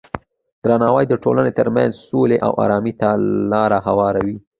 درناوی 0.63 1.05
د 1.07 1.13
ټولنې 1.23 1.51
ترمنځ 1.59 1.91
سولې 2.09 2.37
او 2.45 2.51
ارامۍ 2.63 2.93
ته 3.01 3.09
لاره 3.51 3.79
هواروي. 3.87 4.37